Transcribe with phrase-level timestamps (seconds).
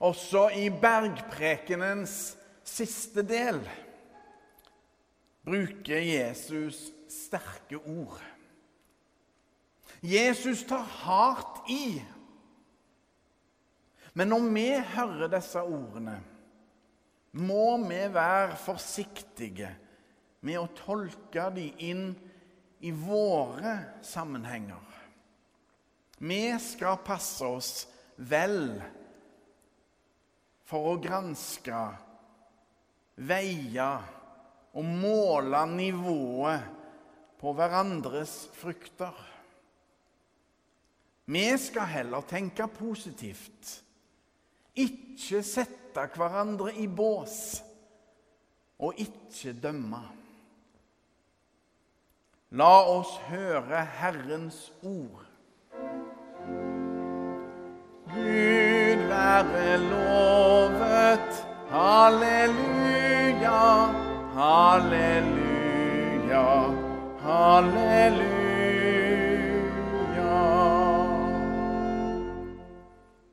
[0.00, 3.60] Også i bergprekenens siste del
[5.44, 8.22] bruker Jesus sterke ord.
[10.00, 12.00] Jesus tar hardt i.
[14.16, 16.16] Men når vi hører disse ordene,
[17.32, 19.68] må vi være forsiktige
[20.40, 22.06] med å tolke dem inn
[22.80, 24.80] i våre sammenhenger.
[26.20, 27.72] Vi skal passe oss
[28.16, 28.80] vel
[30.70, 31.78] for å granske,
[33.26, 33.88] veie
[34.78, 36.68] og måle nivået
[37.40, 39.16] på hverandres frukter.
[41.30, 43.74] Vi skal heller tenke positivt,
[44.78, 47.36] ikke sette hverandre i bås
[48.80, 50.02] og ikke dømme.
[52.58, 55.26] La oss høre Herrens ord.
[58.10, 60.29] Gud være lovet.
[61.90, 63.62] Halleluja,
[64.34, 65.64] halleluja,
[67.18, 68.30] halleluja.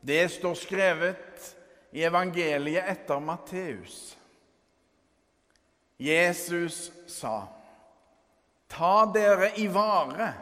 [0.00, 1.56] Det står skrevet
[1.92, 4.16] i evangeliet etter Matteus.
[6.00, 7.48] Jesus sa,
[8.64, 10.32] Ta dere i vare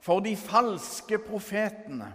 [0.00, 2.08] for de falske profetene.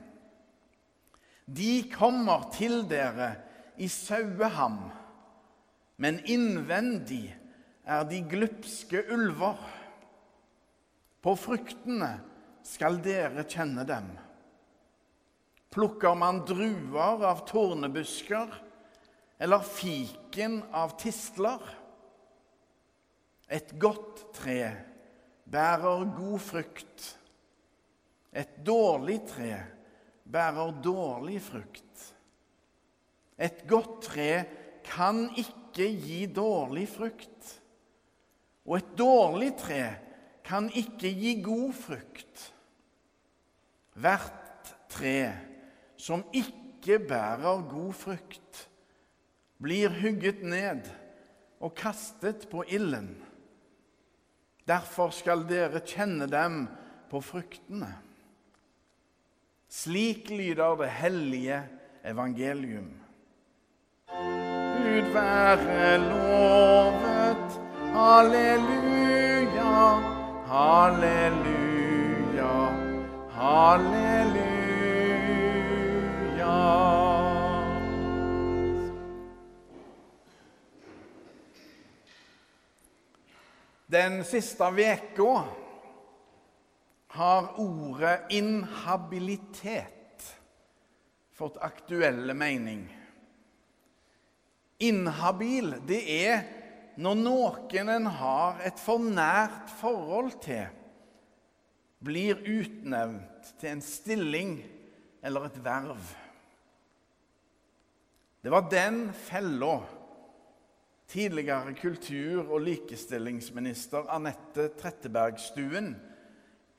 [1.46, 3.36] De kommer til dere
[3.78, 4.90] i saueham,
[6.00, 7.28] men innvendig
[7.84, 9.60] er de glupske ulver.
[11.20, 12.14] På fruktene
[12.64, 14.08] skal dere kjenne dem.
[15.70, 18.54] Plukker man druer av tornebusker
[19.44, 21.62] eller fiken av tistler?
[23.50, 24.62] Et godt tre
[25.50, 27.10] bærer god frukt.
[28.32, 29.52] Et dårlig tre
[30.30, 32.06] bærer dårlig frukt.
[33.40, 34.32] Et godt tre
[34.90, 37.56] kan ikke gi dårlig frukt.
[38.66, 39.84] Og et dårlig tre
[40.46, 42.46] kan ikke gi god frukt.
[44.00, 45.20] Hvert tre
[46.00, 48.66] som ikke bærer god frukt,
[49.60, 50.88] blir hugget ned
[51.60, 53.12] og kastet på ilden.
[54.70, 56.62] Derfor skal dere kjenne dem
[57.10, 57.90] på fruktene.
[59.70, 61.60] Slik lyder det hellige
[62.06, 62.94] evangelium.
[64.90, 67.62] Gud være lovet.
[67.94, 69.74] Halleluja,
[70.50, 72.54] halleluja,
[73.30, 74.50] halleluja.
[83.88, 85.44] Den siste veka
[87.08, 90.38] har ordet inhabilitet
[91.34, 92.99] fått aktuelle mening.
[94.80, 96.44] Inhabil, det er
[97.00, 100.66] når noen en har et for nært forhold til,
[102.00, 104.58] blir utnevnt til en stilling
[105.24, 106.12] eller et verv.
[108.40, 109.82] Det var den fella
[111.10, 115.92] tidligere kultur- og likestillingsminister Anette Trettebergstuen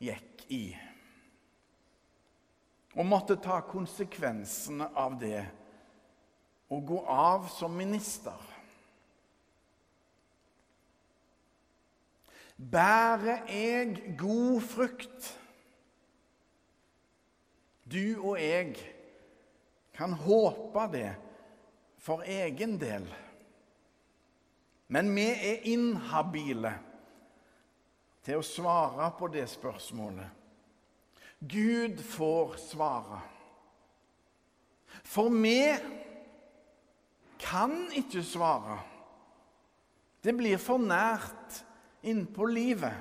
[0.00, 0.64] gikk i.
[2.96, 5.44] Og måtte ta konsekvensene av det
[6.70, 8.46] og gå av som minister.
[12.60, 15.30] Bærer jeg god frukt?
[17.90, 18.76] Du og jeg
[19.96, 21.08] kan håpe det
[21.98, 23.08] for egen del.
[24.92, 26.74] Men vi er inhabile
[28.26, 30.28] til å svare på det spørsmålet.
[31.40, 33.20] Gud får svare.
[35.08, 35.62] For vi
[37.50, 38.78] kan ikke svare.
[40.22, 41.62] Det blir for nært
[42.06, 42.94] innpå livet.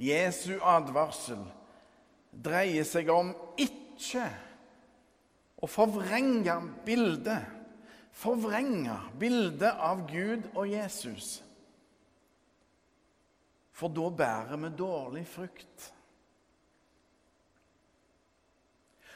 [0.00, 1.42] Jesu advarsel
[2.30, 4.26] dreier seg om ikke
[5.60, 6.56] å forvrenge
[6.86, 7.60] bildet
[8.20, 11.38] forvrenge bildet av Gud og Jesus.
[13.72, 15.86] For da bærer vi dårlig frukt.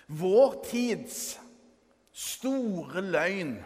[0.07, 1.35] Vår tids
[2.15, 3.57] store løgn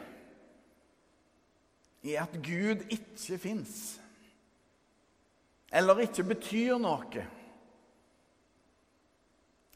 [2.09, 4.01] er at Gud ikke fins,
[5.73, 7.25] eller ikke betyr noe.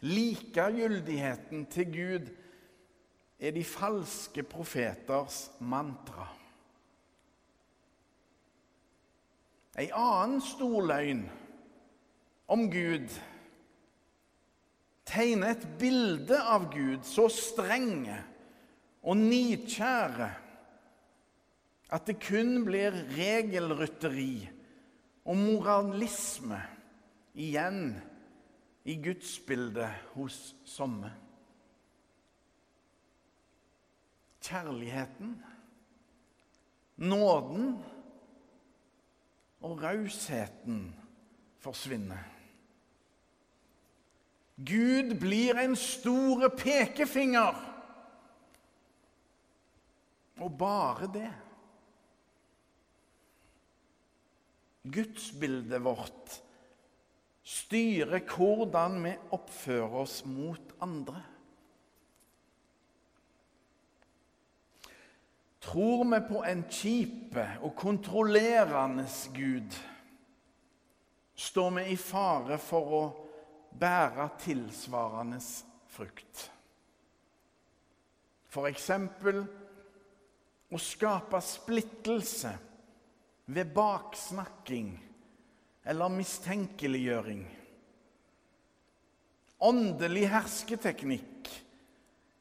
[0.02, 2.30] Likegyldigheten til Gud
[3.38, 6.26] er de falske profeters mantra.
[9.78, 11.22] Ei annen stor løgn
[12.52, 13.12] om Gud
[15.08, 18.18] tegner et bilde av Gud så strenge
[19.02, 20.30] og nidkjære
[21.92, 24.48] at det kun blir regelrytteri
[25.28, 26.60] og moralisme
[27.34, 27.92] igjen
[28.88, 31.10] i gudsbildet hos somme.
[34.42, 35.36] Kjærligheten,
[36.96, 37.76] nåden
[39.62, 40.80] og rausheten
[41.62, 42.24] forsvinner.
[44.56, 47.71] Gud blir en store pekefinger.
[50.40, 51.32] Og bare det.
[54.82, 56.38] Gudsbildet vårt
[57.42, 61.22] styrer hvordan vi oppfører oss mot andre.
[65.62, 69.76] Tror vi på en kjip og kontrollerende Gud,
[71.38, 73.02] står vi i fare for å
[73.78, 75.38] bære tilsvarende
[75.92, 76.48] frukt.
[78.52, 79.44] For eksempel
[80.72, 82.52] å skape splittelse
[83.52, 84.94] ved baksnakking
[85.84, 87.42] eller mistenkeliggjøring.
[89.62, 91.50] Åndelig hersketeknikk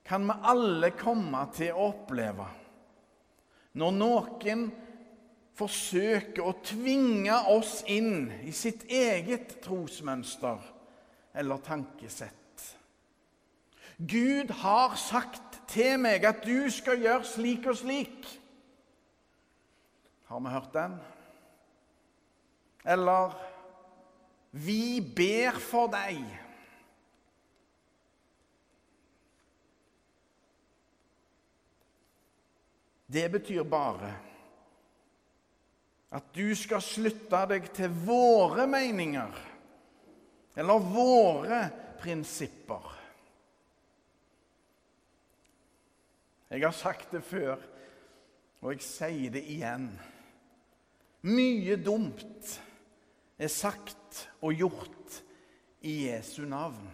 [0.07, 2.47] kan vi alle komme til å oppleve
[3.77, 4.63] når noen
[5.59, 10.63] forsøker å tvinge oss inn i sitt eget trosmønster
[11.37, 12.37] eller tankesett.
[13.97, 18.27] Gud har sagt til meg at du skal gjøre slik og slik.
[20.27, 21.00] Har vi hørt den?
[22.85, 23.33] Eller
[24.51, 26.19] Vi ber for deg.
[33.12, 34.12] Det betyr bare
[36.12, 39.39] at du skal slutte deg til våre meninger
[40.59, 41.62] eller våre
[42.01, 43.00] prinsipper.
[46.51, 47.62] Jeg har sagt det før,
[48.59, 49.88] og jeg sier det igjen.
[51.24, 52.50] Mye dumt
[53.39, 55.21] er sagt og gjort
[55.88, 56.89] i Jesu navn.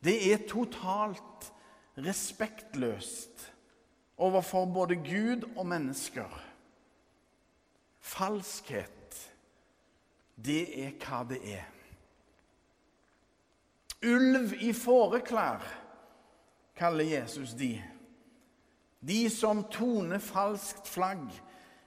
[0.00, 1.50] Det er totalt
[1.98, 3.44] respektløst
[4.16, 6.30] overfor både Gud og mennesker.
[8.00, 9.18] Falskhet,
[10.40, 11.68] det er hva det er.
[14.08, 15.68] Ulv i fåreklær
[16.78, 17.74] kaller Jesus de.
[19.00, 21.26] De som toner falskt flagg.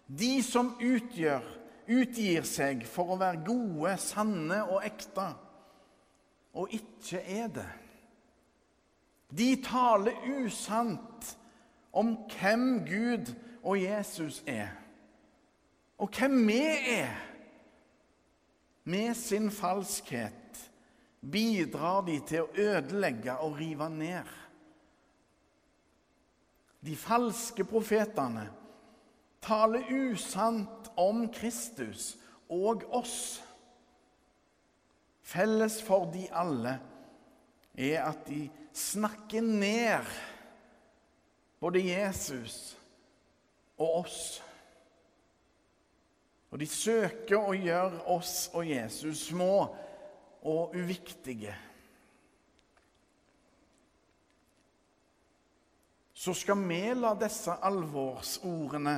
[0.07, 1.45] De som utgjør,
[1.91, 5.29] utgir seg for å være gode, sanne og ekte,
[6.55, 7.69] og ikke er det.
[9.31, 11.29] De taler usant
[11.95, 13.31] om hvem Gud
[13.63, 14.73] og Jesus er,
[16.01, 16.63] og hvem vi
[16.97, 17.27] er.
[18.83, 20.57] Med sin falskhet
[21.21, 24.40] bidrar de til å ødelegge og rive ned.
[26.81, 28.48] De falske profetene
[29.42, 32.16] taler usant om Kristus
[32.50, 33.42] og oss.
[35.22, 36.75] Felles for de alle
[37.78, 40.10] er at de snakker ned
[41.62, 42.78] både Jesus
[43.78, 44.42] og oss.
[46.51, 49.69] Og de søker å gjøre oss og Jesus små
[50.42, 51.54] og uviktige.
[56.21, 58.94] Så skal vi la disse alvorsordene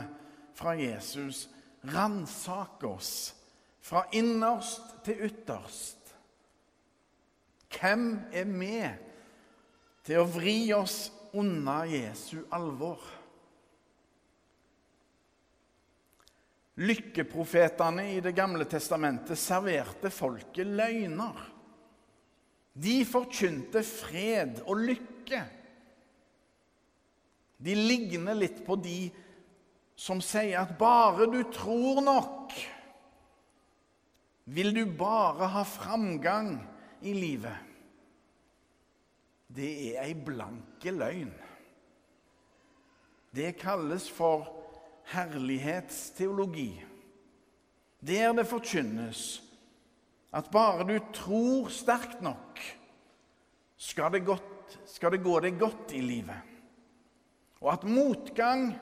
[0.58, 1.46] fra Jesus
[1.88, 3.14] ransake oss
[3.84, 6.12] fra innerst til ytterst.
[7.72, 8.04] Hvem
[8.36, 8.76] er vi
[10.04, 10.98] til å vri oss
[11.40, 13.00] unna Jesu alvor?
[16.84, 21.44] Lykkeprofetene i Det gamle testamentet serverte folket løgner.
[22.74, 25.46] De forkynte fred og lykke.
[27.64, 29.08] De ligner litt på de
[29.96, 32.56] som sier at bare du tror nok,
[34.44, 36.58] vil du bare ha framgang
[37.08, 37.72] i livet.
[39.54, 41.32] Det er ei blanke løgn.
[43.34, 44.50] Det kalles for
[45.14, 46.72] herlighetsteologi.
[48.04, 49.40] Der det forkynnes
[50.34, 52.60] at bare du tror sterkt nok,
[53.78, 56.53] skal det, godt, skal det gå deg godt i livet
[57.64, 58.74] og at motgang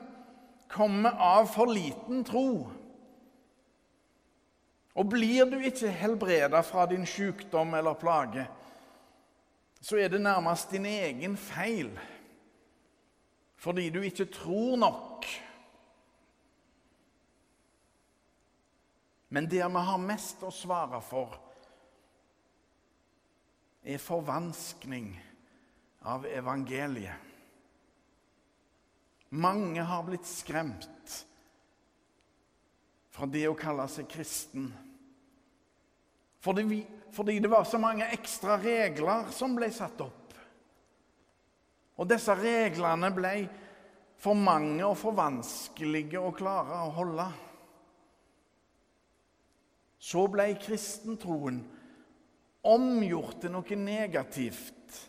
[0.72, 2.66] kommer av for liten tro.
[4.92, 8.44] Og blir du ikke helbreda fra din sykdom eller plage,
[9.82, 11.94] så er det nærmest din egen feil
[13.62, 15.26] fordi du ikke tror nok.
[19.30, 21.36] Men der vi har mest å svare for,
[23.86, 25.12] er forvanskning
[26.02, 27.31] av evangeliet.
[29.32, 31.12] Mange har blitt skremt
[33.12, 34.66] fra det å kalle seg kristen.
[36.42, 36.80] Fordi, vi,
[37.16, 40.34] fordi, det var så mange ekstra regler som ble satt opp.
[41.96, 43.34] Og disse reglene ble
[44.20, 47.28] for mange og for vanskelige å klare å holde.
[50.02, 51.62] Så ble kristentroen
[52.68, 55.00] omgjort til noe negativt,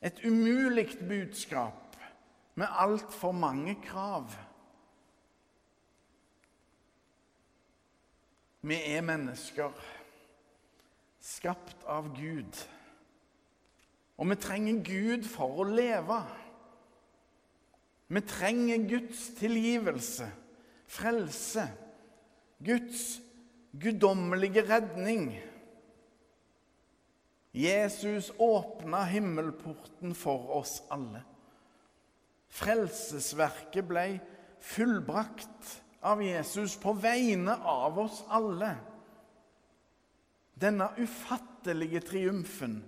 [0.00, 1.89] et umulig budskap
[2.60, 4.28] med altfor mange krav.
[8.60, 9.72] Vi er mennesker,
[11.24, 12.58] skapt av Gud.
[14.20, 16.18] Og vi trenger Gud for å leve.
[18.12, 20.28] Vi trenger Guds tilgivelse,
[20.90, 21.64] frelse,
[22.60, 23.06] Guds
[23.72, 25.30] guddommelige redning.
[27.56, 31.24] Jesus åpna himmelporten for oss alle.
[32.50, 34.06] Frelsesverket ble
[34.60, 38.72] fullbrakt av Jesus på vegne av oss alle.
[40.60, 42.80] Denne ufattelige triumfen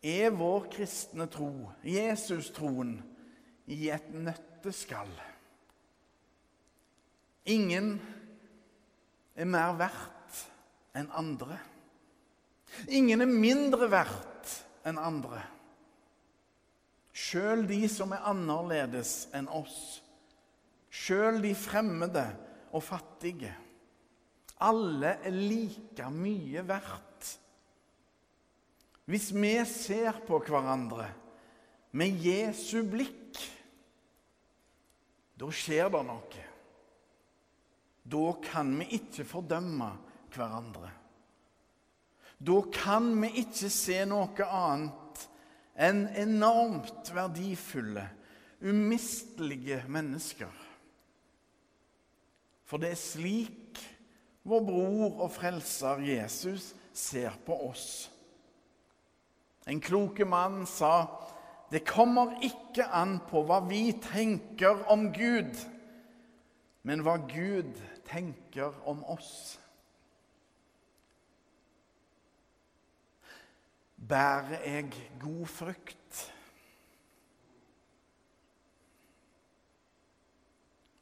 [0.00, 2.98] er vår kristne tro, Jesus-troen,
[3.70, 5.12] i et nøtteskall.
[7.50, 7.94] Ingen
[9.38, 10.40] er mer verdt
[10.98, 11.58] enn andre.
[12.90, 15.42] Ingen er mindre verdt enn andre.
[17.20, 20.00] Sjøl de som er annerledes enn oss
[20.90, 22.24] sjøl de fremmede
[22.74, 23.52] og fattige.
[24.60, 27.30] Alle er like mye verdt.
[29.10, 31.08] Hvis vi ser på hverandre
[31.98, 33.38] med Jesu blikk,
[35.40, 36.46] da skjer det noe.
[38.10, 39.88] Da kan vi ikke fordømme
[40.34, 40.90] hverandre.
[42.40, 45.09] Da kan vi ikke se noe annet
[45.80, 48.04] enn enormt verdifulle,
[48.60, 50.52] umistelige mennesker.
[52.68, 53.80] For det er slik
[54.46, 58.10] vår bror og frelser Jesus ser på oss.
[59.68, 61.08] En kloke mann sa
[61.70, 65.54] det kommer ikke an på hva vi tenker om Gud,
[66.82, 69.60] men hva Gud tenker om oss.
[74.08, 76.34] Bærer jeg god frukt?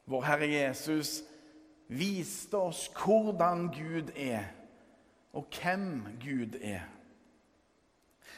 [0.05, 1.23] Vår Herre Jesus
[1.87, 4.43] viste oss hvordan Gud er,
[5.33, 6.81] og hvem Gud er.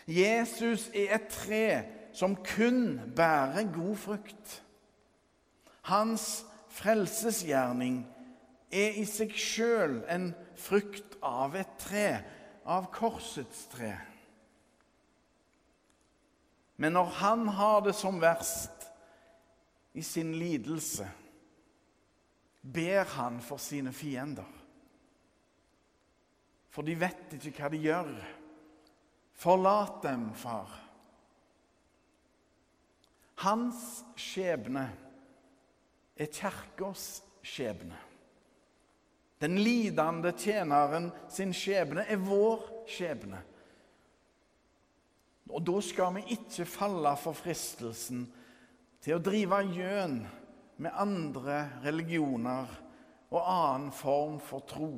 [0.08, 4.64] Jesus er et tre som kun bærer god frukt.
[5.82, 8.04] Hans frelsesgjerning
[8.72, 12.08] er i seg sjøl en frukt av et tre,
[12.66, 13.96] av korsets tre.
[16.82, 18.88] Men når han har det som verst
[19.94, 21.06] i sin lidelse,
[22.62, 24.48] ber han for sine fiender.
[26.74, 28.10] For de vet ikke hva de gjør.
[29.38, 30.74] Forlat dem, far.
[33.46, 34.88] Hans skjebne
[36.18, 37.98] er kirkas skjebne.
[39.42, 43.46] Den lidende tjeneren sin skjebne er vår skjebne.
[45.52, 48.26] Og da skal vi ikke falle for fristelsen
[49.04, 50.22] til å drive gjøn
[50.82, 52.70] med andre religioner
[53.32, 54.94] og annen form for tro.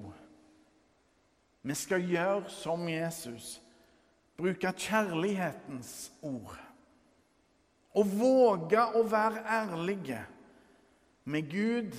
[1.64, 3.58] Vi skal gjøre som Jesus,
[4.38, 6.58] bruke kjærlighetens ord.
[7.94, 10.24] Og våge å være ærlige
[11.30, 11.98] med Gud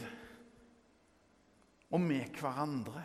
[1.95, 3.05] og med hverandre.